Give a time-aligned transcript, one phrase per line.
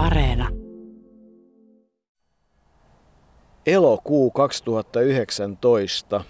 [0.00, 0.48] Areena.
[3.66, 6.24] Elokuu 2019.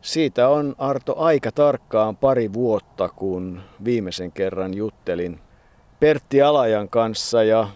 [0.00, 5.40] Siitä on Arto aika tarkkaan pari vuotta, kun viimeisen kerran juttelin
[6.00, 7.68] Pertti Alajan kanssa ja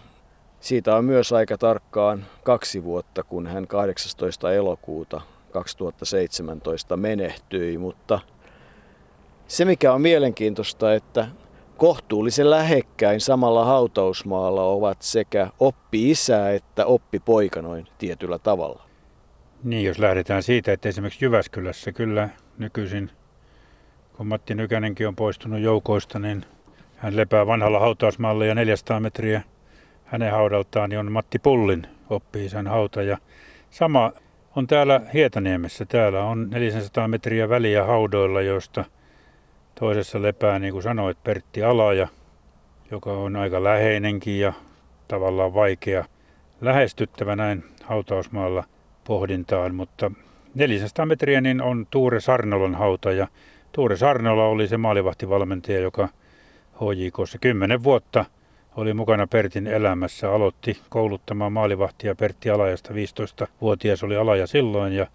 [0.59, 4.53] siitä on myös aika tarkkaan kaksi vuotta, kun hän 18.
[4.53, 5.21] elokuuta
[5.51, 8.19] 2017 menehtyi, mutta
[9.47, 11.27] se mikä on mielenkiintoista, että
[11.77, 18.83] kohtuullisen lähekkäin samalla hautausmaalla ovat sekä oppi-isä että oppi-poika noin tietyllä tavalla.
[19.63, 23.11] Niin, jos lähdetään siitä, että esimerkiksi Jyväskylässä kyllä nykyisin,
[24.17, 26.45] kun Matti Nykänenkin on poistunut joukoista, niin
[26.95, 29.41] hän lepää vanhalla hautausmaalla ja 400 metriä
[30.05, 33.01] hänen haudaltaan niin on Matti Pullin oppi-isän hauta.
[33.01, 33.17] Ja
[33.69, 34.11] sama
[34.55, 35.85] on täällä Hietaniemessä.
[35.85, 38.85] Täällä on 400 metriä väliä haudoilla, joista
[39.79, 42.07] toisessa lepää, niin kuin sanoit, Pertti Alaja,
[42.91, 44.53] joka on aika läheinenkin ja
[45.07, 46.05] tavallaan vaikea
[46.61, 48.63] lähestyttävä näin hautausmaalla
[49.03, 50.11] pohdintaan, mutta
[50.55, 53.27] 400 metriä niin on Tuure Sarnolan hauta ja
[53.71, 56.09] Tuure Sarnola oli se maalivahtivalmentaja, joka
[56.75, 58.25] HJKssa 10 vuotta
[58.75, 60.31] oli mukana Pertin elämässä.
[60.31, 62.93] Aloitti kouluttamaan maalivahtia Pertti Alajasta.
[62.93, 65.07] 15-vuotias oli Alaja silloin ja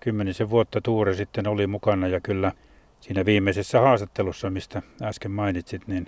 [0.00, 2.52] kymmenisen vuotta Tuure sitten oli mukana ja kyllä
[3.00, 6.06] siinä viimeisessä haastattelussa, mistä äsken mainitsit, niin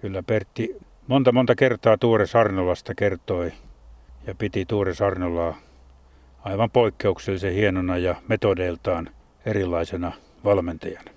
[0.00, 3.52] kyllä Pertti monta monta kertaa Tuure Sarnolasta kertoi
[4.26, 5.58] ja piti Tuure Sarnolaa
[6.44, 9.10] aivan poikkeuksellisen hienona ja metodeiltaan
[9.46, 10.12] erilaisena
[10.44, 11.10] valmentajana.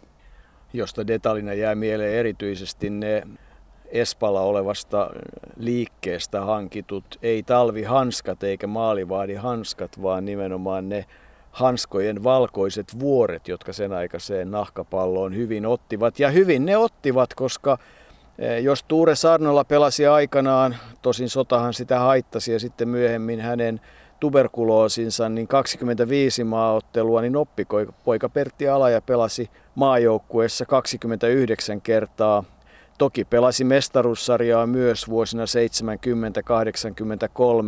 [0.74, 3.24] Josta detalina jää mieleen erityisesti ne
[3.86, 5.10] Espalla olevasta
[5.58, 11.06] liikkeestä hankitut, ei talvihanskat eikä maalivaadihanskat, vaan nimenomaan ne
[11.52, 16.20] hanskojen valkoiset vuoret, jotka sen aikaiseen nahkapalloon hyvin ottivat.
[16.20, 17.78] Ja hyvin ne ottivat, koska
[18.40, 23.82] eh, jos Tuure Sarnola pelasi aikanaan, tosin sotahan sitä haittasi ja sitten myöhemmin hänen
[24.20, 27.34] tuberkuloosinsa, niin 25 maaottelua, niin
[28.04, 32.44] poika Pertti Alaja pelasi maajoukkueessa 29 kertaa.
[32.98, 35.44] Toki pelasi mestaruussarjaa myös vuosina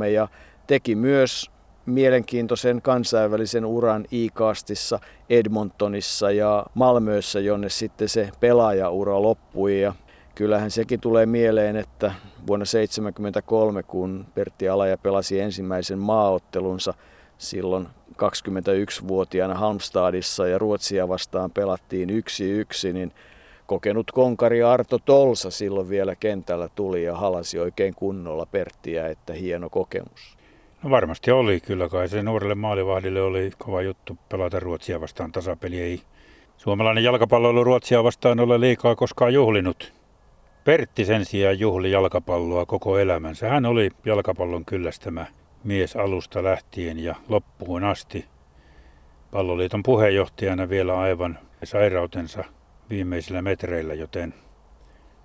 [0.03, 0.27] 70-83 ja
[0.67, 1.52] teki myös
[1.85, 4.99] mielenkiintoisen kansainvälisen uran Iikastissa,
[5.29, 9.81] Edmontonissa ja Malmössä, jonne sitten se pelaajaura loppui.
[9.81, 9.93] Ja
[10.35, 12.07] kyllähän sekin tulee mieleen, että
[12.47, 16.93] vuonna 1973, kun Pertti Alaja pelasi ensimmäisen maaottelunsa
[17.37, 23.11] silloin 21-vuotiaana Halmstadissa ja Ruotsia vastaan pelattiin yksi yksi, niin
[23.65, 29.69] kokenut konkari Arto Tolsa silloin vielä kentällä tuli ja halasi oikein kunnolla Perttiä, että hieno
[29.69, 30.42] kokemus.
[30.83, 32.09] No varmasti oli kyllä kai.
[32.09, 35.81] Se nuorelle maalivahdille oli kova juttu pelata Ruotsia vastaan tasapeli.
[35.81, 36.01] Ei
[36.57, 39.93] suomalainen jalkapalloilu Ruotsia vastaan ole liikaa koskaan juhlinut.
[40.63, 43.49] Pertti sen sijaan juhli jalkapalloa koko elämänsä.
[43.49, 45.25] Hän oli jalkapallon kyllästämä
[45.63, 48.25] mies alusta lähtien ja loppuun asti.
[49.31, 52.43] Palloliiton puheenjohtajana vielä aivan sairautensa
[52.89, 54.33] viimeisillä metreillä, joten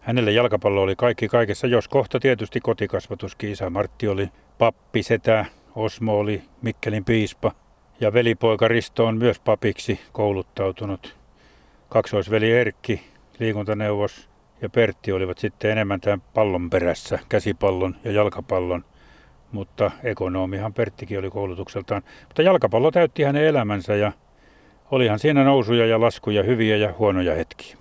[0.00, 3.50] hänelle jalkapallo oli kaikki kaikessa, jos kohta tietysti kotikasvatuskin.
[3.50, 7.52] Isä Martti oli pappi, setä, Osmo oli Mikkelin piispa
[8.00, 11.16] ja velipoika Risto on myös papiksi kouluttautunut.
[11.88, 13.02] Kaksoisveli Erkki,
[13.38, 14.28] liikuntaneuvos
[14.62, 18.84] ja Pertti olivat sitten enemmän tämän pallon perässä, käsipallon ja jalkapallon.
[19.52, 22.02] Mutta ekonomihan Perttikin oli koulutukseltaan.
[22.28, 24.12] Mutta jalkapallo täytti hänen elämänsä ja
[24.90, 27.77] olihan siinä nousuja ja laskuja, hyviä ja huonoja hetkiä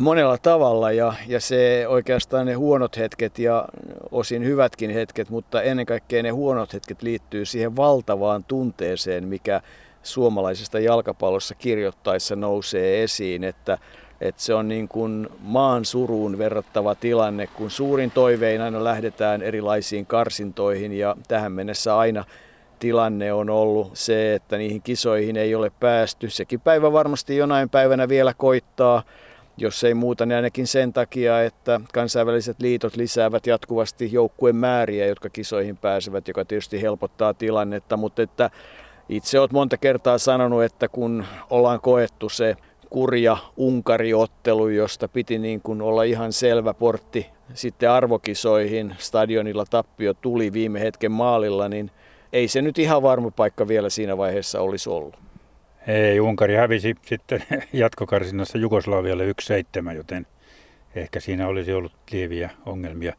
[0.00, 3.64] monella tavalla ja, ja se oikeastaan ne huonot hetket ja
[4.10, 9.60] osin hyvätkin hetket, mutta ennen kaikkea ne huonot hetket liittyy siihen valtavaan tunteeseen, mikä
[10.02, 13.78] suomalaisesta jalkapallossa kirjoittaessa nousee esiin, että,
[14.20, 20.06] että se on niin kuin maan suruun verrattava tilanne, kun suurin toivein aina lähdetään erilaisiin
[20.06, 22.24] karsintoihin ja tähän mennessä aina
[22.78, 26.30] tilanne on ollut se, että niihin kisoihin ei ole päästy.
[26.30, 29.02] Sekin päivä varmasti jonain päivänä vielä koittaa,
[29.56, 35.30] jos ei muuta, niin ainakin sen takia, että kansainväliset liitot lisäävät jatkuvasti joukkueen määriä, jotka
[35.30, 38.50] kisoihin pääsevät, joka tietysti helpottaa tilannetta, mutta että
[39.08, 42.56] itse olet monta kertaa sanonut, että kun ollaan koettu se
[42.90, 50.52] kurja Unkariottelu, josta piti niin kuin olla ihan selvä portti sitten arvokisoihin, stadionilla tappio tuli
[50.52, 51.90] viime hetken maalilla, niin
[52.32, 55.25] ei se nyt ihan varma paikka vielä siinä vaiheessa olisi ollut.
[55.86, 57.42] Ei, Unkari hävisi sitten
[57.72, 59.24] jatkokarsinnassa Jugoslavialle
[59.90, 60.26] 1-7, joten
[60.94, 63.14] ehkä siinä olisi ollut lieviä ongelmia.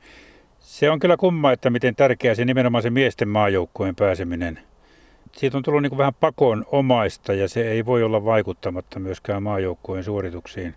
[0.59, 4.59] Se on kyllä kumma, että miten tärkeää se nimenomaan se miesten maajoukkueen pääseminen.
[5.31, 9.43] Siitä on tullut niin kuin vähän pakon omaista ja se ei voi olla vaikuttamatta myöskään
[9.43, 10.75] maajoukkueen suorituksiin.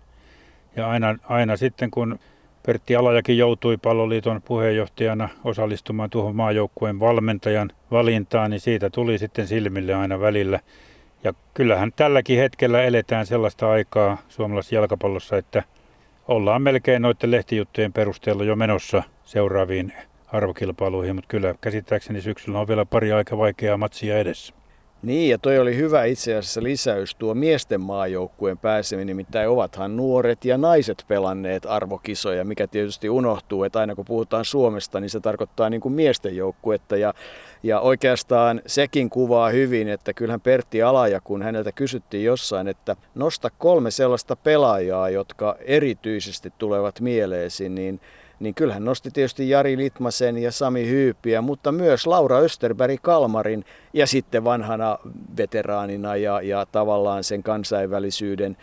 [0.75, 2.19] Ja aina, aina sitten kun
[2.65, 9.93] Pertti Alajakin joutui palloliiton puheenjohtajana osallistumaan tuohon maajoukkueen valmentajan valintaan, niin siitä tuli sitten silmille
[9.93, 10.59] aina välillä.
[11.23, 15.63] Ja kyllähän tälläkin hetkellä eletään sellaista aikaa suomalaisessa jalkapallossa, että
[16.27, 19.93] ollaan melkein noiden lehtijuttujen perusteella jo menossa seuraaviin
[20.27, 24.53] arvokilpailuihin, mutta kyllä käsittääkseni syksyllä on vielä pari aika vaikeaa matsia edessä.
[25.03, 30.45] Niin, ja toi oli hyvä itse asiassa lisäys tuo miesten maajoukkueen pääseminen, nimittäin ovathan nuoret
[30.45, 35.69] ja naiset pelanneet arvokisoja, mikä tietysti unohtuu, että aina kun puhutaan Suomesta, niin se tarkoittaa
[35.69, 37.13] niin kuin miesten joukkuetta, ja,
[37.63, 43.49] ja oikeastaan sekin kuvaa hyvin, että kyllähän Pertti Alaja, kun häneltä kysyttiin jossain, että nosta
[43.57, 47.99] kolme sellaista pelaajaa, jotka erityisesti tulevat mieleesi, niin
[48.41, 54.07] niin kyllähän nosti tietysti Jari Litmasen ja Sami Hyypiä, mutta myös Laura Österberg Kalmarin ja
[54.07, 54.97] sitten vanhana
[55.37, 58.57] veteraanina ja, ja tavallaan sen kansainvälisyyden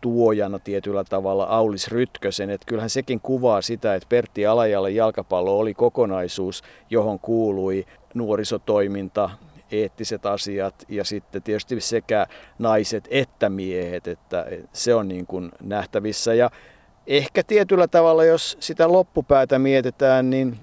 [0.00, 2.50] tuojana tietyllä tavalla Aulis Rytkösen.
[2.50, 9.30] Että kyllähän sekin kuvaa sitä, että Pertti Alajalle jalkapallo oli kokonaisuus, johon kuului nuorisotoiminta,
[9.72, 12.26] eettiset asiat ja sitten tietysti sekä
[12.58, 16.34] naiset että miehet, että se on niin kuin nähtävissä.
[16.34, 16.50] Ja
[17.06, 20.58] ehkä tietyllä tavalla, jos sitä loppupäätä mietitään, niin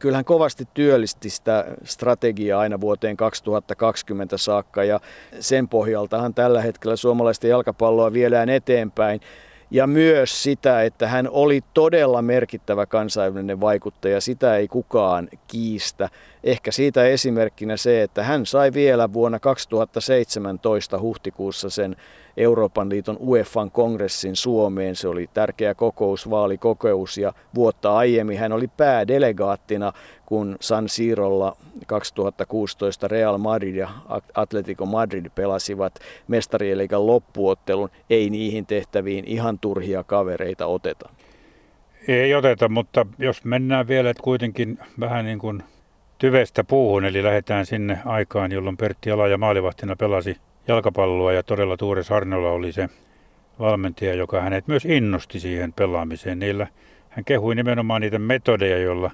[0.00, 5.00] kyllähän kovasti työllisti sitä strategiaa aina vuoteen 2020 saakka ja
[5.40, 9.20] sen pohjaltahan tällä hetkellä suomalaisten jalkapalloa viedään eteenpäin
[9.70, 16.08] ja myös sitä, että hän oli todella merkittävä kansainvälinen vaikuttaja, sitä ei kukaan kiistä.
[16.44, 21.96] Ehkä siitä esimerkkinä se, että hän sai vielä vuonna 2017 huhtikuussa sen
[22.36, 24.96] Euroopan liiton UEFan kongressin Suomeen.
[24.96, 29.92] Se oli tärkeä kokous, vaalikokous ja vuotta aiemmin hän oli päädelegaattina,
[30.26, 33.88] kun San Siirolla 2016 Real Madrid ja
[34.34, 35.94] Atletico Madrid pelasivat
[36.28, 37.90] mestarieliikan loppuottelun.
[38.10, 41.08] Ei niihin tehtäviin ihan turhia kavereita oteta.
[42.08, 45.62] Ei oteta, mutta jos mennään vielä että kuitenkin vähän niin kuin
[46.18, 50.36] tyvestä puuhun, eli lähdetään sinne aikaan, jolloin Pertti Ala ja maalivahtina pelasi
[50.68, 52.88] jalkapalloa ja todella Tuure Sarnola oli se
[53.58, 56.38] valmentaja, joka hänet myös innosti siihen pelaamiseen.
[56.38, 56.66] Niillä
[57.08, 59.10] hän kehui nimenomaan niitä metodeja, joilla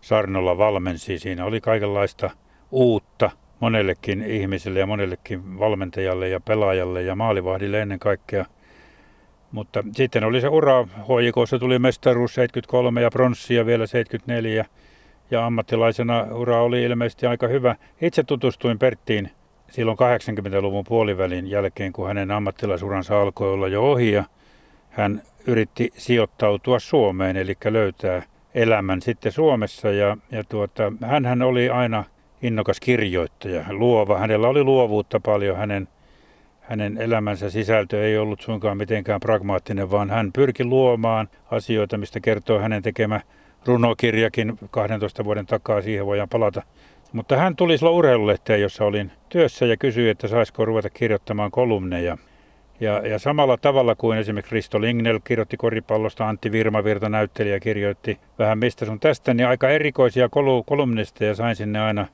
[0.00, 1.18] Sarnola valmensi.
[1.18, 2.30] Siinä oli kaikenlaista
[2.70, 3.30] uutta
[3.60, 8.44] monellekin ihmiselle ja monellekin valmentajalle ja pelaajalle ja maalivahdille ennen kaikkea.
[9.52, 10.84] Mutta sitten oli se ura.
[10.84, 14.64] HJKssa tuli mestaruus 73 ja pronssia vielä 74
[15.30, 17.76] ja ammattilaisena ura oli ilmeisesti aika hyvä.
[18.00, 19.30] Itse tutustuin Perttiin
[19.72, 24.24] silloin 80-luvun puolivälin jälkeen, kun hänen ammattilaisuransa alkoi olla jo ohi ja
[24.90, 28.22] hän yritti sijoittautua Suomeen, eli löytää
[28.54, 29.90] elämän sitten Suomessa.
[29.90, 30.92] Ja, ja tuota,
[31.26, 32.04] hän oli aina
[32.42, 34.18] innokas kirjoittaja, luova.
[34.18, 35.56] Hänellä oli luovuutta paljon.
[35.56, 35.88] Hänen,
[36.60, 42.58] hänen elämänsä sisältö ei ollut suinkaan mitenkään pragmaattinen, vaan hän pyrki luomaan asioita, mistä kertoo
[42.58, 43.20] hänen tekemä
[43.66, 45.82] runokirjakin 12 vuoden takaa.
[45.82, 46.62] Siihen voidaan palata
[47.12, 52.18] mutta hän tuli silloin urheilulehteen, jossa olin työssä ja kysyi, että saisiko ruveta kirjoittamaan kolumneja.
[52.80, 58.58] Ja, ja samalla tavalla kuin esimerkiksi Risto Lingnell kirjoitti koripallosta, Antti Virmavirta näyttelijä kirjoitti vähän
[58.58, 62.06] mistä sun tästä, niin aika erikoisia kol- kolumnisteja sain sinne aina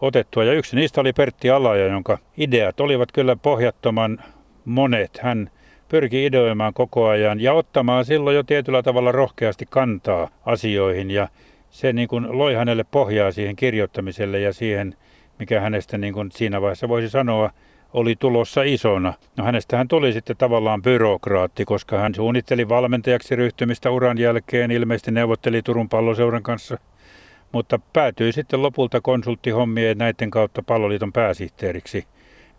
[0.00, 0.44] otettua.
[0.44, 4.18] Ja yksi niistä oli Pertti Alaja, jonka ideat olivat kyllä pohjattoman
[4.64, 5.18] monet.
[5.22, 5.50] Hän
[5.88, 11.10] pyrki ideoimaan koko ajan ja ottamaan silloin jo tietyllä tavalla rohkeasti kantaa asioihin.
[11.10, 11.28] Ja
[11.70, 14.94] se niin kuin loi hänelle pohjaa siihen kirjoittamiselle ja siihen,
[15.38, 17.50] mikä hänestä niin kuin siinä vaiheessa voisi sanoa,
[17.92, 19.14] oli tulossa isona.
[19.36, 25.10] No hänestä hän tuli sitten tavallaan byrokraatti, koska hän suunnitteli valmentajaksi ryhtymistä uran jälkeen, ilmeisesti
[25.10, 26.78] neuvotteli Turun palloseuran kanssa,
[27.52, 32.04] mutta päätyi sitten lopulta konsulttihommien näiden kautta palloliiton pääsihteeriksi.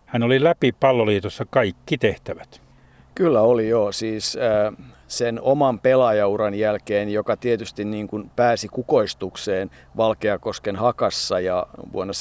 [0.06, 2.62] Hän oli läpi palloliitossa kaikki tehtävät.
[3.14, 9.70] Kyllä oli joo, siis äh, sen oman pelaajauran jälkeen, joka tietysti niin kuin pääsi kukoistukseen
[9.96, 12.12] Valkeakosken hakassa ja vuonna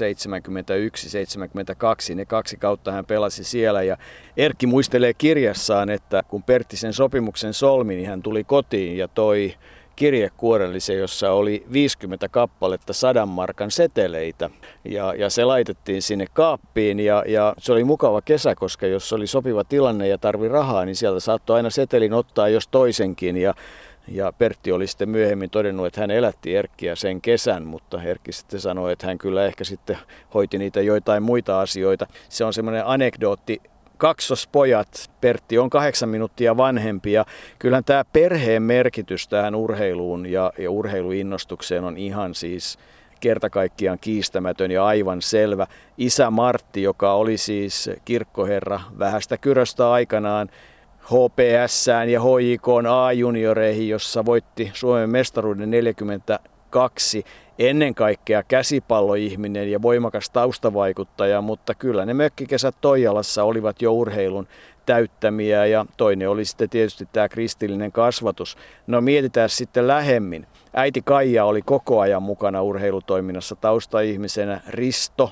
[2.12, 3.84] 1971-1972 ne kaksi kautta hän pelasi siellä.
[3.84, 3.98] Ja
[4.38, 9.54] Erkki muistelee kirjassaan, että kun Pertti sen sopimuksen solmi, niin hän tuli kotiin ja toi
[9.96, 14.50] kirjekuorellisen, jossa oli 50 kappaletta sadan markan seteleitä.
[14.86, 19.28] Ja, ja se laitettiin sinne kaappiin ja, ja se oli mukava kesä, koska jos oli
[19.28, 23.38] sopiva tilanne ja tarvi rahaa, niin sieltä saattoi aina setelin ottaa jos toisenkin.
[23.38, 23.54] Ja,
[24.08, 28.60] ja Pertti oli sitten myöhemmin todennut, että hän elätti Erkkiä sen kesän, mutta Erkki sitten
[28.60, 29.98] sanoi, että hän kyllä ehkä sitten
[30.34, 32.08] hoiti niitä joitain muita asioita.
[32.30, 33.62] Se on semmoinen anekdootti
[34.02, 35.12] kaksospojat.
[35.22, 37.26] Pertti on kahdeksan minuuttia vanhempi ja
[37.60, 42.80] kyllähän tämä perheen merkitys tähän urheiluun ja, ja urheiluinnostukseen on ihan siis
[43.20, 45.68] kerta kaikkiaan kiistämätön ja aivan selvä.
[45.98, 50.50] Isä Martti, joka oli siis kirkkoherra vähästä kyröstä aikanaan,
[51.04, 57.24] HPS ja HIK A-junioreihin, jossa voitti Suomen mestaruuden 42
[57.70, 64.48] ennen kaikkea käsipalloihminen ja voimakas taustavaikuttaja, mutta kyllä ne mökkikesät Toijalassa olivat jo urheilun
[64.86, 68.58] täyttämiä ja toinen oli sitten tietysti tämä kristillinen kasvatus.
[68.88, 70.48] No mietitään sitten lähemmin.
[70.74, 74.62] Äiti Kaija oli koko ajan mukana urheilutoiminnassa taustaihmisenä.
[74.68, 75.32] Risto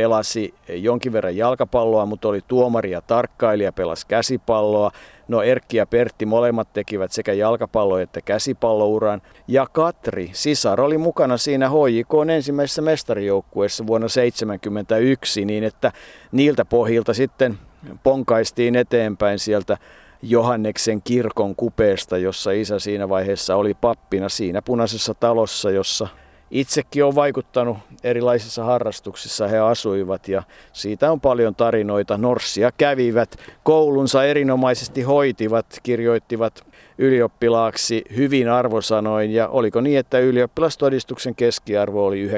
[0.00, 4.90] pelasi jonkin verran jalkapalloa, mutta oli tuomari ja tarkkailija, pelasi käsipalloa.
[5.28, 9.22] No Erkki ja Pertti molemmat tekivät sekä jalkapallo- että käsipallouran.
[9.48, 15.92] Ja Katri, sisar, oli mukana siinä HJK ensimmäisessä mestarijoukkueessa vuonna 1971, niin että
[16.32, 17.58] niiltä pohjilta sitten
[18.02, 19.76] ponkaistiin eteenpäin sieltä
[20.22, 26.08] Johanneksen kirkon kupeesta, jossa isä siinä vaiheessa oli pappina siinä punaisessa talossa, jossa
[26.50, 29.48] itsekin on vaikuttanut erilaisissa harrastuksissa.
[29.48, 30.42] He asuivat ja
[30.72, 32.18] siitä on paljon tarinoita.
[32.18, 36.64] Norssia kävivät, koulunsa erinomaisesti hoitivat, kirjoittivat
[36.98, 42.34] ylioppilaaksi hyvin arvosanoin ja oliko niin, että ylioppilastodistuksen keskiarvo oli 9,42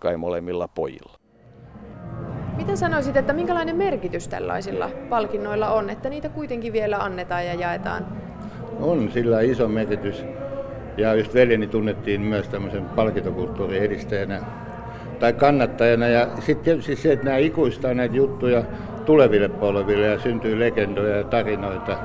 [0.00, 1.18] kai molemmilla pojilla.
[2.56, 8.22] Mitä sanoisit, että minkälainen merkitys tällaisilla palkinnoilla on, että niitä kuitenkin vielä annetaan ja jaetaan?
[8.80, 10.24] On sillä iso merkitys.
[10.96, 14.40] Ja just veljeni tunnettiin myös tämmöisen palkintokulttuurin edistäjänä
[15.20, 16.08] tai kannattajana.
[16.08, 18.64] Ja sitten tietysti se, että nämä ikuistaa näitä juttuja
[19.04, 21.98] tuleville polville ja syntyy legendoja ja tarinoita,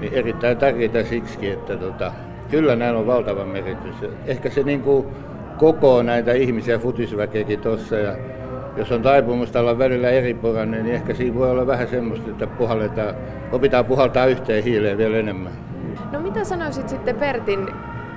[0.00, 2.12] niin erittäin tärkeitä siksi, että tota,
[2.50, 4.10] kyllä näillä on valtava merkitys.
[4.26, 5.06] Ehkä se niin kuin
[5.58, 8.16] koko näitä ihmisiä futisväkeäkin tuossa ja
[8.76, 12.46] jos on taipumusta olla välillä eri poranne, niin ehkä siinä voi olla vähän semmoista, että
[12.46, 13.14] puhalletaan,
[13.52, 15.52] opitaan puhaltaa yhteen hiileen vielä enemmän.
[16.12, 17.68] No mitä sanoisit sitten Pertin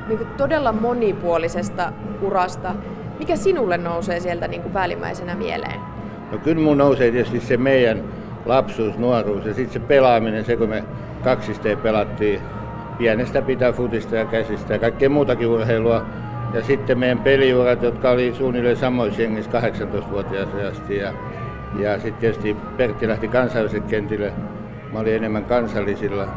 [0.08, 2.76] niin kuin todella monipuolisesta urasta?
[3.20, 5.80] Mikä sinulle nousee sieltä niin kuin päällimmäisenä mieleen?
[6.32, 8.04] No kyllä mun nousee tietysti se meidän
[8.46, 10.84] lapsuus, nuoruus ja sitten se pelaaminen, se kun me
[11.24, 12.42] kaksisteen pelattiin
[12.98, 16.06] pienestä pitää futista ja käsistä ja kaikkea muutakin urheilua
[16.54, 20.98] ja sitten meidän peliurat, jotka oli suunnilleen samoissa jengissä 18-vuotiaasta asti.
[20.98, 21.14] Ja,
[21.80, 24.34] ja sitten tietysti Pertti lähti kansainväliselle kentille.
[24.94, 26.28] Mä olin enemmän kansallisilla.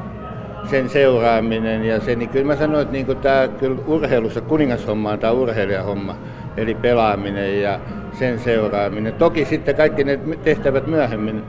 [0.70, 5.18] Sen seuraaminen ja se, niin kyllä mä sanoin, että niin tämä kyllä urheilussa kuningashomma on
[5.18, 6.16] tämä urheilijahomma,
[6.56, 7.80] eli pelaaminen ja
[8.12, 9.14] sen seuraaminen.
[9.14, 11.42] Toki sitten kaikki ne tehtävät myöhemmin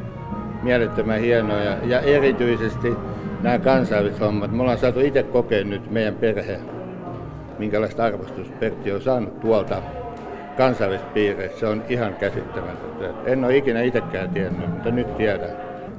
[0.64, 2.96] mielettömän hienoja ja erityisesti
[3.44, 4.52] nämä kansainväliset hommat.
[4.52, 6.60] Me ollaan saatu itse kokea nyt meidän perhe
[7.60, 9.82] minkälaista arvostusta Pertti on saanut tuolta
[10.58, 11.60] kansainvälisistä piireistä.
[11.60, 13.10] Se on ihan käsittämätöntä.
[13.26, 15.50] En ole ikinä itsekään tiennyt, mutta nyt tiedän.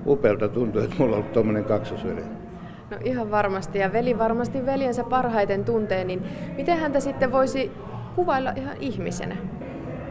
[0.06, 2.22] Upelta tuntuu, että mulla on ollut tuommoinen kaksosveli.
[2.90, 6.22] No ihan varmasti, ja veli varmasti veljensä parhaiten tuntee, niin
[6.56, 7.70] miten häntä sitten voisi
[8.16, 9.36] kuvailla ihan ihmisenä?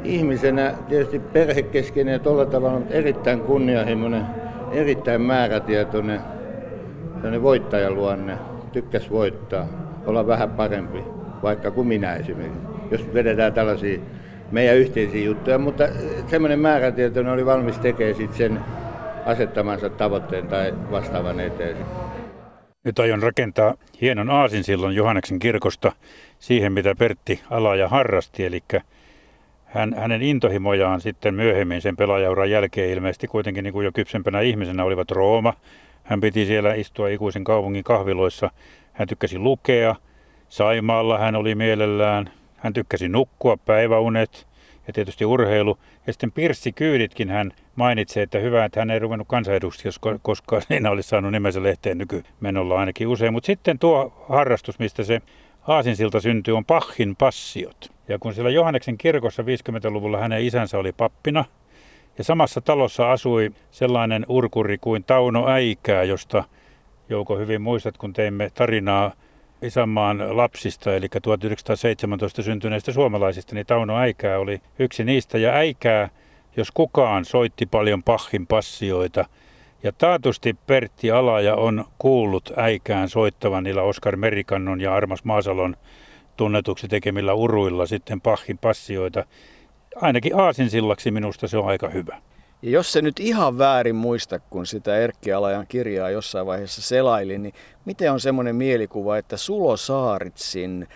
[0.03, 4.25] Ihmisenä tietysti perhekeskeinen ja tuolla tavalla, mutta erittäin kunnianhimoinen,
[4.71, 6.21] erittäin määrätietoinen,
[7.13, 8.37] sellainen voittajaluonne,
[8.71, 9.67] tykkäs voittaa,
[10.05, 11.03] olla vähän parempi
[11.43, 12.59] vaikka kuin minä esimerkiksi,
[12.91, 13.99] jos vedetään tällaisia
[14.51, 15.83] meidän yhteisiä juttuja, mutta
[16.27, 18.59] semmoinen määrätietoinen oli valmis tekemään sitten sen
[19.25, 21.77] asettamansa tavoitteen tai vastaavan eteen.
[22.87, 25.91] Nyt aion rakentaa hienon aasin silloin Johanneksen kirkosta
[26.39, 28.63] siihen, mitä Pertti Alaja harrasti, eli
[29.65, 34.83] hän, hänen intohimojaan sitten myöhemmin sen pelaajauran jälkeen ilmeisesti kuitenkin niin kuin jo kypsempänä ihmisenä
[34.83, 35.53] olivat Rooma.
[36.03, 38.51] Hän piti siellä istua ikuisen kaupungin kahviloissa.
[38.93, 39.95] Hän tykkäsi lukea,
[40.49, 42.29] Saimaalla hän oli mielellään.
[42.57, 44.46] Hän tykkäsi nukkua, päiväunet
[44.87, 45.77] ja tietysti urheilu.
[46.07, 46.31] Ja sitten
[46.75, 51.63] Kyyditkin hän mainitsee, että hyvä, että hän ei ruvennut kansanedustajaksi, koska siinä olisi saanut nimensä
[51.63, 53.33] lehteen nykymenolla ainakin usein.
[53.33, 55.21] Mutta sitten tuo harrastus, mistä se
[55.67, 57.91] Aasinsilta syntyy, on Pachin passiot.
[58.07, 61.45] Ja kun siellä Johanneksen kirkossa 50-luvulla hänen isänsä oli pappina,
[62.17, 66.43] ja samassa talossa asui sellainen urkuri kuin Tauno Äikää, josta
[67.09, 69.11] Jouko hyvin muistat, kun teimme tarinaa
[69.61, 75.37] isänmaan lapsista, eli 1917 syntyneistä suomalaisista, niin Tauno Äikää oli yksi niistä.
[75.37, 76.09] Ja Äikää,
[76.57, 79.25] jos kukaan, soitti paljon Pachin passioita.
[79.83, 85.75] Ja taatusti Pertti Alaja on kuullut Äikään soittavan niillä Oskar Merikannon ja Armas Maasalon
[86.37, 89.25] tunnetuksi tekemillä uruilla sitten Pachin passioita.
[89.95, 92.17] Ainakin Aasinsillaksi minusta se on aika hyvä.
[92.61, 97.37] Ja jos se nyt ihan väärin muista, kun sitä Erkki Alajan kirjaa jossain vaiheessa selaili,
[97.37, 97.53] niin
[97.85, 100.87] miten on semmoinen mielikuva, että Sulo Saaritsin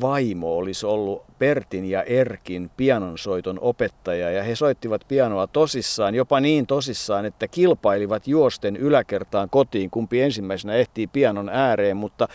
[0.00, 4.30] vaimo olisi ollut Pertin ja Erkin pianonsoiton opettaja?
[4.30, 10.74] Ja he soittivat pianoa tosissaan, jopa niin tosissaan, että kilpailivat juosten yläkertaan kotiin, kumpi ensimmäisenä
[10.74, 12.28] ehtii pianon ääreen, mutta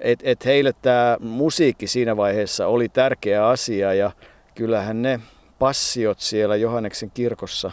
[0.00, 4.10] et, et heille tämä musiikki siinä vaiheessa oli tärkeä asia ja
[4.54, 5.20] kyllähän ne
[5.58, 7.72] passiot siellä Johanneksen kirkossa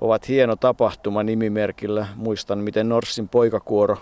[0.00, 2.06] ovat hieno tapahtuma nimimerkillä.
[2.16, 3.98] Muistan, miten Norssin poikakuoro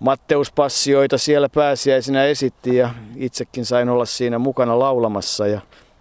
[0.00, 5.60] Matteus Passioita siellä pääsiäisenä esitti ja itsekin sain olla siinä mukana laulamassa ja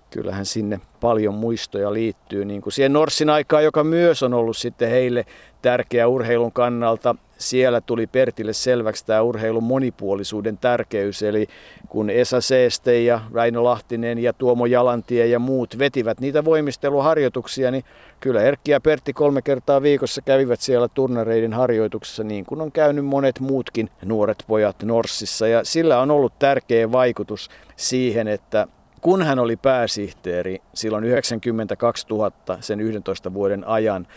[0.10, 4.90] kyllähän sinne paljon muistoja liittyy, niin kuin siihen Norssin aikaan, joka myös on ollut sitten
[4.90, 5.26] heille
[5.62, 7.16] tärkeä urheilun kannalta.
[7.38, 11.48] Siellä tuli Pertille selväksi tämä urheilun monipuolisuuden tärkeys, eli
[11.90, 17.84] kun Esa Seeste ja Raino Lahtinen ja Tuomo Jalantie ja muut vetivät niitä voimisteluharjoituksia, niin
[18.20, 23.06] kyllä Erkki ja Pertti kolme kertaa viikossa kävivät siellä turnareiden harjoituksessa, niin kuin on käynyt
[23.06, 25.48] monet muutkin nuoret pojat Norssissa.
[25.48, 28.68] Ja sillä on ollut tärkeä vaikutus siihen, että
[29.02, 34.08] kun hän oli pääsihteeri silloin 92 000 sen 11 vuoden ajan,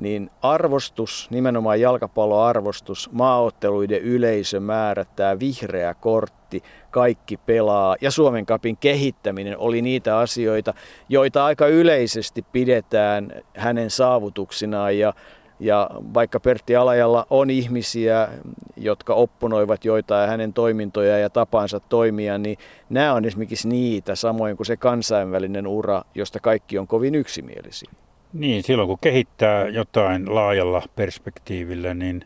[0.00, 9.58] niin arvostus, nimenomaan jalkapalloarvostus, maaotteluiden yleisömäärä, tämä vihreä kortti, kaikki pelaa ja Suomen kapin kehittäminen
[9.58, 10.74] oli niitä asioita,
[11.08, 15.12] joita aika yleisesti pidetään hänen saavutuksinaan ja
[15.60, 18.28] ja vaikka Pertti Alajalla on ihmisiä,
[18.76, 24.66] jotka opponoivat joitain hänen toimintoja ja tapansa toimia, niin nämä on esimerkiksi niitä, samoin kuin
[24.66, 27.90] se kansainvälinen ura, josta kaikki on kovin yksimielisiä.
[28.32, 32.24] Niin, silloin kun kehittää jotain laajalla perspektiivillä, niin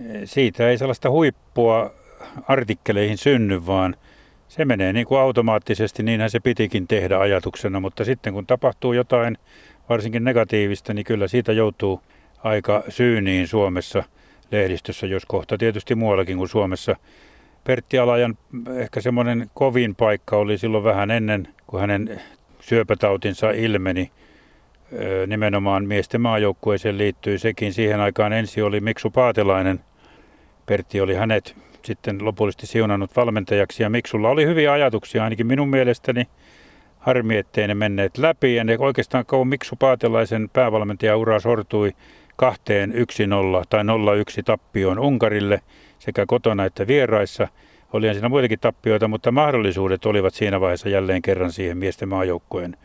[0.00, 1.90] eh, siitä ei sellaista huippua
[2.48, 3.96] artikkeleihin synny, vaan
[4.48, 9.38] se menee niin kuin automaattisesti, niinhän se pitikin tehdä ajatuksena, mutta sitten kun tapahtuu jotain
[9.88, 12.00] varsinkin negatiivista, niin kyllä siitä joutuu
[12.44, 14.04] aika syyniin Suomessa
[14.50, 16.96] lehdistössä, jos kohta tietysti muuallakin kuin Suomessa.
[17.64, 18.38] Pertti Alajan
[18.76, 22.20] ehkä semmoinen kovin paikka oli silloin vähän ennen, kun hänen
[22.60, 24.10] syöpätautinsa ilmeni.
[25.26, 27.72] Nimenomaan miesten maajoukkueeseen liittyi sekin.
[27.72, 29.80] Siihen aikaan ensi oli Miksu Paatelainen.
[30.66, 36.28] Pertti oli hänet sitten lopullisesti siunannut valmentajaksi ja Miksulla oli hyviä ajatuksia ainakin minun mielestäni.
[36.98, 41.92] Harmi, ettei ne menneet läpi ja ne oikeastaan kauan Miksu Paatelaisen päävalmentajaura sortui
[42.36, 42.94] kahteen 1-0
[43.70, 43.84] tai 0-1
[44.44, 45.60] tappioon Unkarille
[45.98, 47.48] sekä kotona että vieraissa.
[47.92, 52.76] Oli siinä muitakin tappioita, mutta mahdollisuudet olivat siinä vaiheessa jälleen kerran siihen miesten maajoukkueen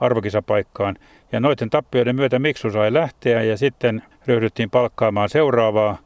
[0.00, 0.96] arvokisapaikkaan.
[1.32, 5.98] Ja noiden tappioiden myötä Miksu sai lähteä ja sitten ryhdyttiin palkkaamaan seuraavaa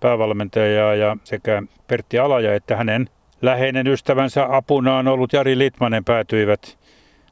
[0.00, 3.08] päävalmentajaa ja sekä Pertti Alaja että hänen
[3.42, 6.78] läheinen ystävänsä apunaan ollut Jari Litmanen päätyivät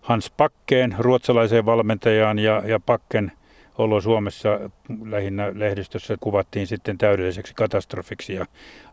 [0.00, 3.32] Hans Pakkeen, ruotsalaiseen valmentajaan ja, ja Pakken
[3.78, 4.60] olo Suomessa
[5.04, 8.34] lähinnä lehdistössä kuvattiin sitten täydelliseksi katastrofiksi.
[8.34, 8.46] Ja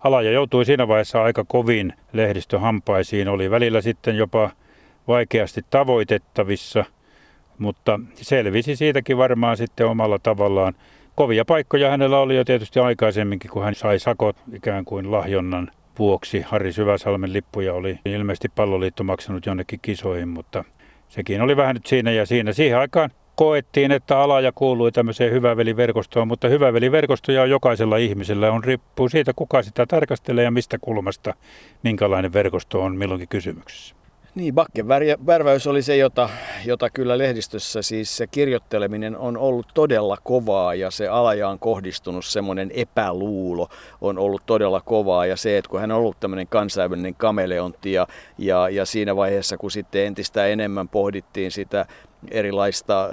[0.03, 3.27] Alaja joutui siinä vaiheessa aika kovin lehdistöhampaisiin.
[3.27, 4.49] Oli välillä sitten jopa
[5.07, 6.85] vaikeasti tavoitettavissa,
[7.57, 10.73] mutta selvisi siitäkin varmaan sitten omalla tavallaan.
[11.15, 16.41] Kovia paikkoja hänellä oli jo tietysti aikaisemminkin, kun hän sai sakot ikään kuin lahjonnan vuoksi.
[16.41, 20.63] Harri Syväsalmen lippuja oli ilmeisesti palloliitto maksanut jonnekin kisoihin, mutta
[21.09, 22.53] sekin oli vähän nyt siinä ja siinä.
[22.53, 28.51] Siihen aikaan koettiin, että alaja kuului tämmöiseen hyväveliverkostoon, mutta hyväveliverkostoja on jokaisella ihmisellä.
[28.51, 31.33] On riippuu siitä, kuka sitä tarkastelee ja mistä kulmasta,
[31.83, 33.96] minkälainen verkosto on milloinkin kysymyksessä.
[34.37, 34.87] Niin, Bakken
[35.25, 36.29] värväys oli se, jota,
[36.65, 42.71] jota kyllä lehdistössä siis se kirjoitteleminen on ollut todella kovaa ja se alajaan kohdistunut semmoinen
[42.73, 43.69] epäluulo
[44.01, 48.07] on ollut todella kovaa ja se, että kun hän on ollut tämmöinen kansainvälinen kameleontti ja,
[48.37, 51.85] ja, ja siinä vaiheessa, kun sitten entistä enemmän pohdittiin sitä
[52.31, 53.09] erilaista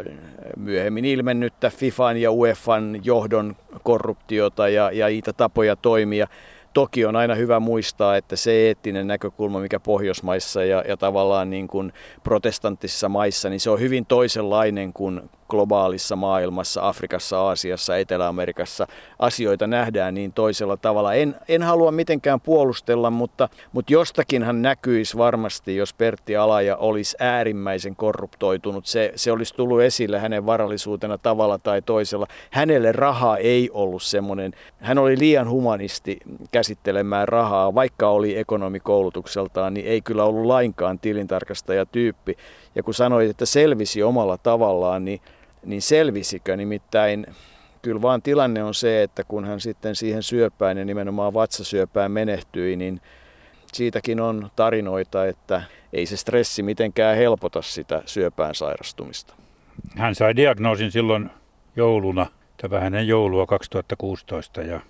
[0.57, 6.27] myöhemmin ilmennyttä FIFAn ja UEFan johdon korruptiota ja, ja niitä tapoja toimia,
[6.75, 11.69] Toki on aina hyvä muistaa, että se eettinen näkökulma, mikä Pohjoismaissa ja, ja tavallaan niin
[11.69, 18.87] kuin protestanttisissa maissa, niin se on hyvin toisenlainen kuin globaalissa maailmassa, Afrikassa, Aasiassa, Etelä-Amerikassa
[19.19, 21.15] asioita nähdään niin toisella tavalla.
[21.15, 27.97] En, en halua mitenkään puolustella, mutta, mutta jostakinhan näkyisi varmasti, jos Pertti Alaja olisi äärimmäisen
[27.97, 28.87] korruptoitunut.
[28.87, 32.27] Se, se olisi tullut esille hänen varallisuutena tavalla tai toisella.
[32.51, 36.19] Hänelle raha ei ollut semmoinen, hän oli liian humanisti
[36.53, 42.37] käsittelemään rahaa, vaikka oli ekonomikoulutukseltaan, niin ei kyllä ollut lainkaan tilintarkastajatyyppi.
[42.75, 45.21] Ja kun sanoit, että selvisi omalla tavallaan, niin
[45.65, 46.57] niin selvisikö?
[46.57, 47.27] Nimittäin
[47.83, 52.77] kyllä vaan tilanne on se, että kun hän sitten siihen syöpään ja nimenomaan vatsasyöpään menehtyi,
[52.77, 53.01] niin
[53.73, 59.35] siitäkin on tarinoita, että ei se stressi mitenkään helpota sitä syöpään sairastumista.
[59.97, 61.31] Hän sai diagnoosin silloin
[61.77, 64.81] jouluna, tai vähän ennen joulua 2016 ja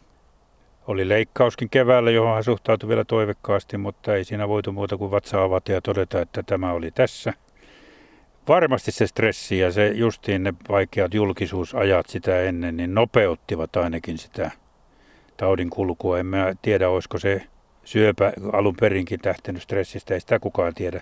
[0.87, 5.43] oli leikkauskin keväällä, johon hän suhtautui vielä toivekkaasti, mutta ei siinä voitu muuta kuin vatsa
[5.43, 7.33] avata ja todeta, että tämä oli tässä–
[8.49, 14.51] varmasti se stressi ja se justiin ne vaikeat julkisuusajat sitä ennen, niin nopeuttivat ainakin sitä
[15.37, 16.19] taudin kulkua.
[16.19, 17.43] En mä tiedä, olisiko se
[17.85, 21.01] syöpä alun perinkin tähtänyt stressistä, ei sitä kukaan tiedä.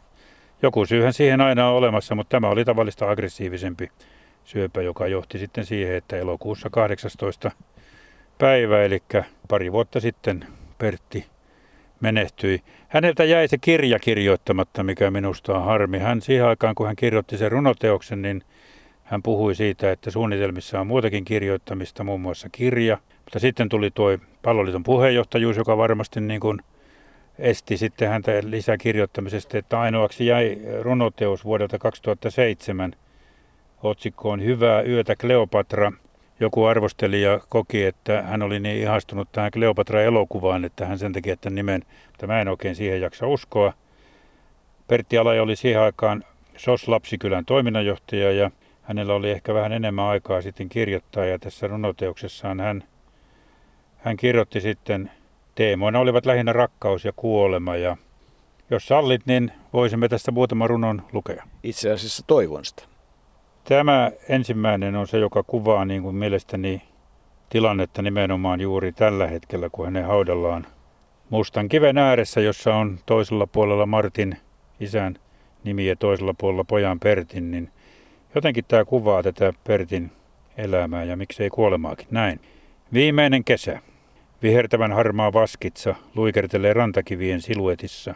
[0.62, 3.90] Joku syyhän siihen aina on olemassa, mutta tämä oli tavallista aggressiivisempi
[4.44, 7.50] syöpä, joka johti sitten siihen, että elokuussa 18
[8.38, 9.02] päivä, eli
[9.48, 10.46] pari vuotta sitten
[10.78, 11.26] Pertti
[12.02, 12.62] menehtyi.
[12.88, 15.98] Häneltä jäi se kirja kirjoittamatta, mikä minusta on harmi.
[15.98, 18.42] Hän siihen aikaan, kun hän kirjoitti sen runoteoksen, niin
[19.04, 22.98] hän puhui siitä, että suunnitelmissa on muutakin kirjoittamista, muun muassa kirja.
[23.24, 26.58] Mutta sitten tuli tuo palloliiton puheenjohtajuus, joka varmasti niin kuin
[27.38, 32.92] esti sitten häntä lisäkirjoittamisesta, että ainoaksi jäi runoteos vuodelta 2007
[33.82, 35.92] otsikkoon Hyvää yötä Kleopatra.
[36.42, 41.54] Joku arvostelija koki, että hän oli niin ihastunut tähän Kleopatra-elokuvaan, että hän sen takia tämän
[41.54, 43.72] nimen, mutta mä en oikein siihen jaksa uskoa.
[44.88, 46.24] Pertti Alaja oli siihen aikaan
[46.56, 48.50] SOS-lapsikylän toiminnanjohtaja ja
[48.82, 52.84] hänellä oli ehkä vähän enemmän aikaa sitten kirjoittaa ja tässä runoteoksessaan hän,
[53.96, 55.10] hän kirjoitti sitten
[55.54, 57.96] teemoina olivat lähinnä rakkaus ja kuolema ja
[58.70, 61.44] jos sallit, niin voisimme tästä muutaman runon lukea.
[61.62, 62.91] Itse asiassa toivon sitä.
[63.64, 66.82] Tämä ensimmäinen on se, joka kuvaa niin kuin mielestäni
[67.50, 70.66] tilannetta nimenomaan juuri tällä hetkellä, kun hänen haudellaan
[71.30, 74.36] mustan kiven ääressä, jossa on toisella puolella Martin
[74.80, 75.14] isän
[75.64, 77.70] nimi ja toisella puolella pojan Pertin, niin
[78.34, 80.10] jotenkin tämä kuvaa tätä Pertin
[80.56, 82.06] elämää ja miksei kuolemaakin.
[82.10, 82.40] Näin.
[82.92, 83.78] Viimeinen kesä.
[84.42, 88.14] Vihertävän harmaa vaskitsa luikertelee rantakivien siluetissa.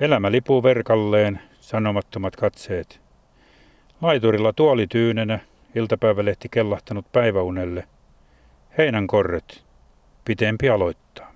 [0.00, 3.00] Elämä lipuu verkalleen, sanomattomat katseet–
[4.02, 5.38] Laiturilla tuoli tyynenä,
[5.74, 7.88] iltapäivälehti kellahtanut päiväunelle.
[8.78, 9.64] Heinän korret,
[10.24, 11.32] pitempi aloittaa.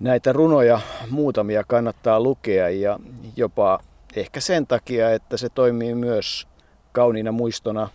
[0.00, 2.98] Näitä runoja muutamia kannattaa lukea ja
[3.36, 3.80] jopa
[4.16, 6.48] ehkä sen takia, että se toimii myös
[6.92, 7.88] kauniina muistona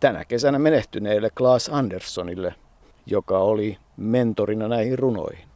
[0.00, 2.54] tänä kesänä menehtyneelle Klaas Anderssonille,
[3.06, 5.48] joka oli mentorina näihin runoihin.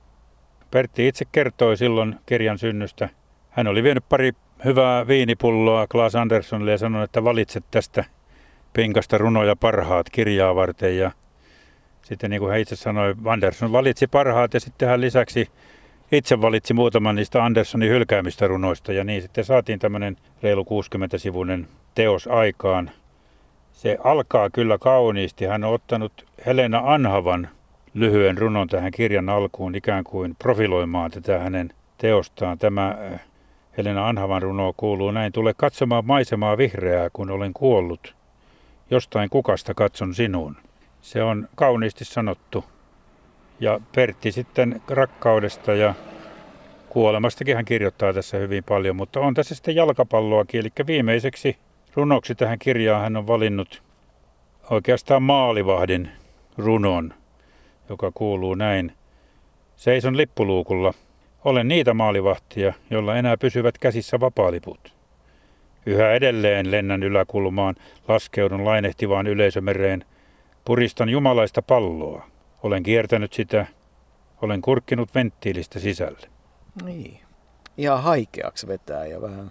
[0.71, 3.09] Pertti itse kertoi silloin kirjan synnystä.
[3.51, 4.33] Hän oli vienyt pari
[4.65, 8.05] hyvää viinipulloa Klaas Anderssonille ja sanoi, että valitset tästä
[8.73, 10.99] pinkasta runoja parhaat kirjaa varten.
[10.99, 11.11] Ja
[12.03, 15.49] sitten niin kuin hän itse sanoi, Andersson valitsi parhaat ja sitten hän lisäksi
[16.13, 22.27] itse valitsi muutaman niistä Anderssonin hylkäämistä runoista ja niin sitten saatiin tämmöinen reilu 60-sivuinen teos
[22.27, 22.91] aikaan.
[23.73, 25.45] Se alkaa kyllä kauniisti.
[25.45, 27.49] Hän on ottanut Helena Anhavan
[27.95, 32.59] lyhyen runon tähän kirjan alkuun ikään kuin profiloimaan tätä hänen teostaan.
[32.59, 32.97] Tämä
[33.79, 35.33] Helena Anhavan runo kuuluu näin.
[35.33, 38.15] Tule katsomaan maisemaa vihreää, kun olen kuollut.
[38.91, 40.57] Jostain kukasta katson sinuun.
[41.01, 42.65] Se on kauniisti sanottu.
[43.61, 45.95] Ja Pertti sitten rakkaudesta ja
[46.89, 50.61] kuolemastakin hän kirjoittaa tässä hyvin paljon, mutta on tässä sitten jalkapalloakin.
[50.61, 51.57] Eli viimeiseksi
[51.95, 53.83] runoksi tähän kirjaan hän on valinnut
[54.71, 56.11] oikeastaan maalivahdin
[56.59, 57.15] runon,
[57.89, 58.93] joka kuuluu näin.
[59.77, 60.95] Seison lippuluukulla,
[61.45, 64.95] olen niitä maalivahtia, joilla enää pysyvät käsissä vapaaliput.
[65.87, 67.75] Yhä edelleen lennän yläkulmaan,
[68.09, 70.05] laskeudun lainehtivaan yleisömereen,
[70.65, 72.27] puristan jumalaista palloa.
[72.63, 73.67] Olen kiertänyt sitä,
[74.43, 76.29] olen kurkkinut venttiilistä sisälle.
[76.85, 77.21] Niin.
[77.77, 79.51] Ihan haikeaksi vetää ja vähän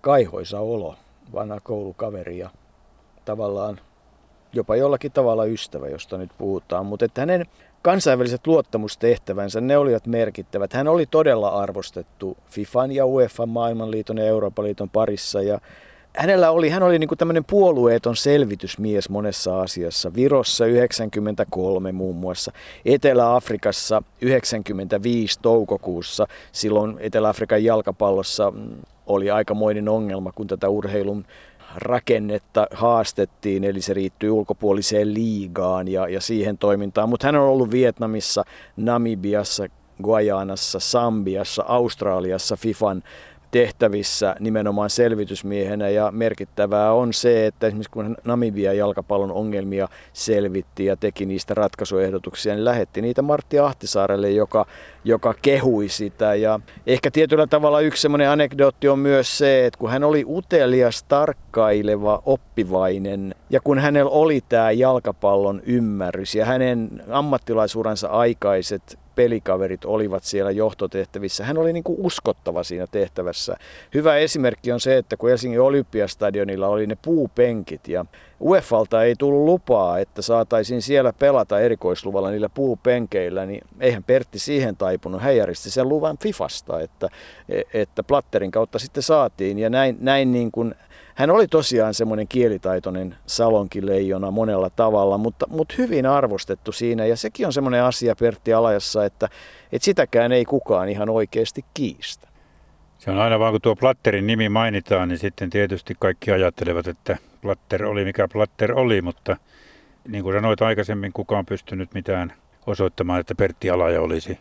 [0.00, 0.96] kaihoisa olo,
[1.32, 2.50] vanha koulukaveri ja
[3.24, 3.80] tavallaan
[4.52, 6.86] jopa jollakin tavalla ystävä, josta nyt puhutaan.
[6.86, 7.46] Mutta että hänen
[7.86, 10.72] kansainväliset luottamustehtävänsä, ne olivat merkittävät.
[10.72, 15.60] Hän oli todella arvostettu FIFAn ja UEFA maailmanliiton ja Euroopan liiton parissa ja
[16.16, 20.14] hänellä oli, hän oli niin kuin tämmöinen puolueeton selvitysmies monessa asiassa.
[20.14, 22.52] Virossa 93 muun muassa,
[22.84, 26.26] Etelä-Afrikassa 95 toukokuussa.
[26.52, 28.68] Silloin Etelä-Afrikan jalkapallossa mm,
[29.06, 31.24] oli aikamoinen ongelma, kun tätä urheilun
[31.74, 37.08] rakennetta haastettiin, eli se riittyy ulkopuoliseen liigaan ja, ja siihen toimintaan.
[37.08, 38.44] Mutta hän on ollut Vietnamissa,
[38.76, 39.66] Namibiassa,
[40.02, 43.02] Guajanassa, Sambiassa, Australiassa FIFAn
[43.50, 50.96] tehtävissä nimenomaan selvitysmiehenä ja merkittävää on se, että esimerkiksi kun Namibia jalkapallon ongelmia selvitti ja
[50.96, 54.66] teki niistä ratkaisuehdotuksia, niin lähetti niitä Martti Ahtisaarelle, joka,
[55.06, 59.90] joka kehui sitä ja ehkä tietyllä tavalla yksi semmoinen anekdootti on myös se, että kun
[59.90, 68.08] hän oli utelias, tarkkaileva, oppivainen ja kun hänellä oli tämä jalkapallon ymmärrys ja hänen ammattilaisuuransa
[68.08, 71.44] aikaiset pelikaverit olivat siellä johtotehtävissä.
[71.44, 73.56] Hän oli niin kuin uskottava siinä tehtävässä.
[73.94, 78.04] Hyvä esimerkki on se, että kun Helsingin Olympiastadionilla oli ne puupenkit ja
[78.40, 84.76] UEFalta ei tullut lupaa, että saataisiin siellä pelata erikoisluvalla niillä puupenkeillä, niin eihän Pertti siihen
[84.76, 85.22] taipunut.
[85.22, 87.08] Hän järjesti sen luvan Fifasta, että,
[87.74, 90.74] että Platterin kautta sitten saatiin ja näin, näin niin kuin
[91.14, 97.06] hän oli tosiaan semmoinen kielitaitoinen salonkileijona monella tavalla, mutta, mutta hyvin arvostettu siinä.
[97.06, 99.28] Ja sekin on semmoinen asia Pertti Alajassa, että,
[99.72, 102.28] että sitäkään ei kukaan ihan oikeasti kiistä.
[102.98, 107.16] Se on aina vaan kun tuo Platterin nimi mainitaan, niin sitten tietysti kaikki ajattelevat, että
[107.46, 109.36] Platter oli mikä Platter oli, mutta
[110.08, 112.32] niin kuin sanoit aikaisemmin, kukaan pystynyt mitään
[112.66, 114.38] osoittamaan, että Pertti Alaja olisi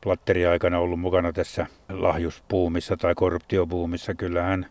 [0.00, 4.14] Platteri aikana ollut mukana tässä lahjuspuumissa tai korruptiopuumissa.
[4.14, 4.66] Kyllähän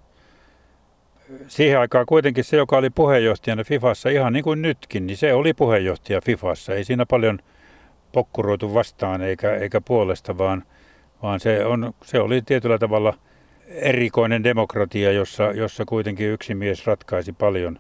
[1.48, 5.54] siihen aikaan kuitenkin se, joka oli puheenjohtajana Fifassa, ihan niin kuin nytkin, niin se oli
[5.54, 6.74] puheenjohtaja Fifassa.
[6.74, 7.40] Ei siinä paljon
[8.12, 10.64] pokkuroitu vastaan eikä, eikä puolesta, vaan,
[11.24, 13.14] vaan se, on, se oli tietyllä tavalla
[13.68, 17.80] erikoinen demokratia, jossa, jossa kuitenkin yksi mies ratkaisi paljon.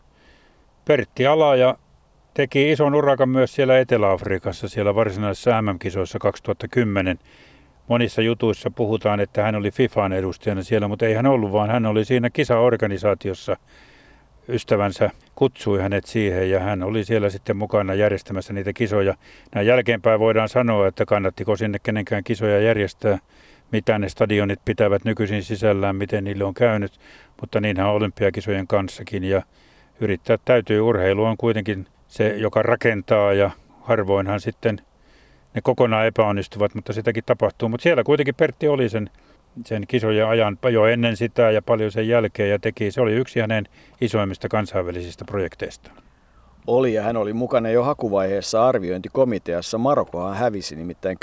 [0.85, 1.77] Pertti Alaja
[2.33, 7.19] teki ison urakan myös siellä Etelä-Afrikassa, siellä varsinaisissa MM-kisoissa 2010.
[7.87, 11.85] Monissa jutuissa puhutaan, että hän oli FIFAn edustajana siellä, mutta ei hän ollut, vaan hän
[11.85, 13.57] oli siinä kisaorganisaatiossa.
[14.49, 19.15] Ystävänsä kutsui hänet siihen ja hän oli siellä sitten mukana järjestämässä niitä kisoja.
[19.55, 23.17] Näin jälkeenpäin voidaan sanoa, että kannattiko sinne kenenkään kisoja järjestää,
[23.71, 26.99] mitä ne stadionit pitävät nykyisin sisällään, miten niille on käynyt,
[27.41, 29.41] mutta niinhän olympiakisojen kanssakin ja
[29.99, 30.81] yrittää täytyy.
[30.81, 33.51] Urheilu on kuitenkin se, joka rakentaa ja
[33.81, 34.81] harvoinhan sitten
[35.53, 37.69] ne kokonaan epäonnistuvat, mutta sitäkin tapahtuu.
[37.69, 39.09] Mutta siellä kuitenkin Pertti oli sen,
[39.65, 42.91] sen kisojen ajan jo ennen sitä ja paljon sen jälkeen ja teki.
[42.91, 43.65] Se oli yksi hänen
[44.01, 46.06] isoimmista kansainvälisistä projekteistaan.
[46.67, 49.77] Oli ja hän oli mukana jo hakuvaiheessa arviointikomiteassa.
[49.77, 51.17] Marokkohan hävisi nimittäin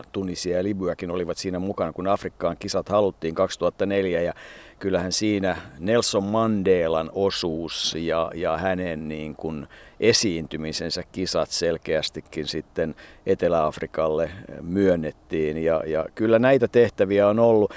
[0.00, 0.04] 10-14.
[0.12, 4.34] Tunisia ja Libyakin olivat siinä mukana, kun Afrikkaan kisat haluttiin 2004 ja
[4.78, 9.66] kyllähän siinä Nelson Mandelan osuus ja, ja hänen niin kuin
[10.00, 12.94] esiintymisensä kisat selkeästikin sitten
[13.26, 14.30] Etelä-Afrikalle
[14.62, 17.72] myönnettiin ja, ja kyllä näitä tehtäviä on ollut.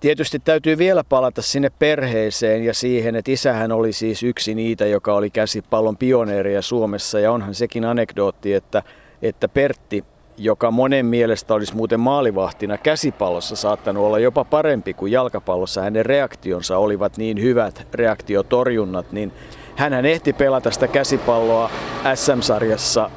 [0.00, 5.14] Tietysti täytyy vielä palata sinne perheeseen ja siihen, että isähän oli siis yksi niitä, joka
[5.14, 8.82] oli käsipallon pioneeria Suomessa ja onhan sekin anekdootti, että,
[9.22, 10.04] että Pertti
[10.38, 15.82] joka monen mielestä olisi muuten maalivahtina käsipallossa saattanut olla jopa parempi kuin jalkapallossa.
[15.82, 19.32] Hänen reaktionsa olivat niin hyvät, reaktiotorjunnat, niin
[19.76, 21.70] hän ehti pelata sitä käsipalloa
[22.14, 23.10] SM-sarjassa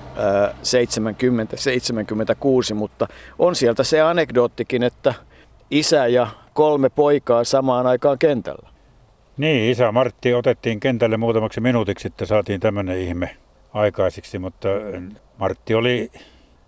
[2.72, 3.08] 70-76, mutta
[3.40, 5.14] on sieltä se anekdoottikin, että
[5.72, 8.70] isä ja kolme poikaa samaan aikaan kentällä.
[9.38, 13.38] Niin, isä Martti otettiin kentälle muutamaksi minuutiksi, että saatiin tämmöinen ihme
[13.74, 14.70] aikaisiksi, mutta
[15.38, 16.12] Martti oli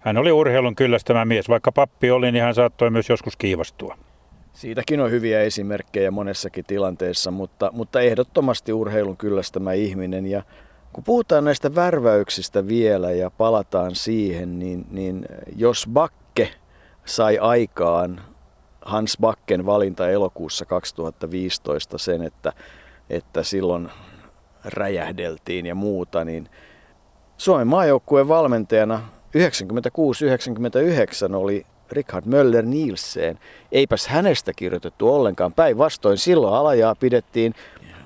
[0.06, 1.50] hän oli urheilun kyllästämä mies.
[1.50, 3.98] Vaikka pappi oli, niin hän saattoi myös joskus kiivastua.
[4.54, 10.26] Siitäkin on hyviä esimerkkejä monessakin tilanteessa, mutta, mutta ehdottomasti urheilun kyllästämä ihminen.
[10.26, 10.44] Ja
[10.94, 16.50] kun puhutaan näistä värväyksistä vielä ja palataan siihen, niin, niin jos Bakke
[17.06, 18.22] sai aikaan
[18.86, 22.54] Hans Bakken valinta elokuussa 2015 sen, että,
[23.10, 23.90] että silloin
[24.66, 26.50] räjähdeltiin ja muuta, niin
[27.38, 29.02] Suomen maajoukkueen valmentajana
[31.32, 33.40] 96-99 oli Richard Möller Nielsen.
[33.72, 35.54] Eipäs hänestä kirjoitettu ollenkaan.
[35.54, 37.54] Päinvastoin silloin alajaa pidettiin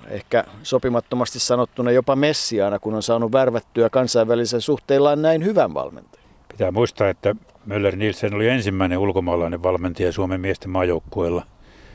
[0.07, 6.25] ehkä sopimattomasti sanottuna jopa messiaana, kun on saanut värvättyä kansainvälisen suhteillaan näin hyvän valmentajan.
[6.51, 7.35] Pitää muistaa, että
[7.69, 11.45] Möller Nielsen oli ensimmäinen ulkomaalainen valmentaja Suomen miesten maajoukkueella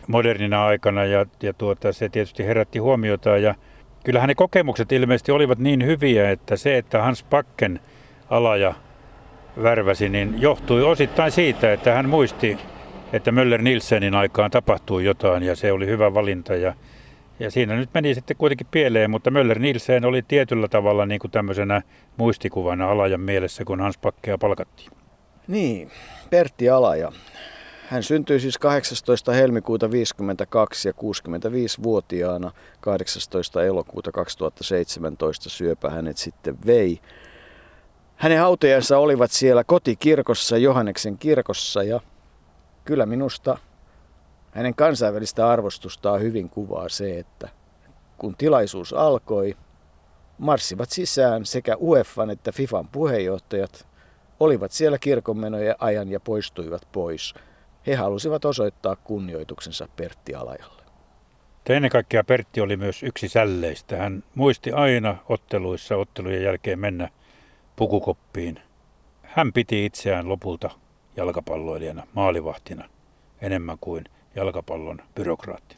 [0.08, 3.54] modernina aikana ja, ja tuota, se tietysti herätti huomiota ja
[4.04, 7.80] kyllähän ne kokemukset ilmeisesti olivat niin hyviä, että se, että Hans Pakken
[8.30, 8.74] alaja
[9.62, 12.58] värväsi, niin johtui osittain siitä, että hän muisti,
[13.12, 16.54] että Möller Nilsenin aikaan tapahtui jotain ja se oli hyvä valinta.
[16.54, 16.74] Ja,
[17.38, 21.30] ja siinä nyt meni sitten kuitenkin pieleen, mutta Möller Nilsen oli tietyllä tavalla niin kuin
[21.30, 21.82] tämmöisenä
[22.16, 25.03] muistikuvana Alajan mielessä, kun Hans Pakkea palkattiin.
[25.48, 25.90] Niin,
[26.30, 27.12] Pertti Alaja.
[27.88, 29.32] Hän syntyi siis 18.
[29.32, 33.64] helmikuuta 52 ja 65-vuotiaana 18.
[33.64, 37.00] elokuuta 2017 syöpä hänet sitten vei.
[38.16, 42.00] Hänen hautajansa olivat siellä kotikirkossa, Johanneksen kirkossa ja
[42.84, 43.58] kyllä minusta
[44.50, 47.48] hänen kansainvälistä arvostustaan hyvin kuvaa se, että
[48.18, 49.56] kun tilaisuus alkoi,
[50.38, 53.93] marssivat sisään sekä UEFan että FIFAn puheenjohtajat
[54.40, 57.34] olivat siellä kirkonmenojen ajan ja poistuivat pois.
[57.86, 60.82] He halusivat osoittaa kunnioituksensa Pertti Alajalle.
[61.68, 63.96] Ennen kaikkea Pertti oli myös yksi sälleistä.
[63.96, 67.08] Hän muisti aina otteluissa ottelujen jälkeen mennä
[67.76, 68.60] pukukoppiin.
[69.22, 70.70] Hän piti itseään lopulta
[71.16, 72.88] jalkapalloilijana, maalivahtina
[73.40, 74.04] enemmän kuin
[74.36, 75.76] jalkapallon byrokraatti.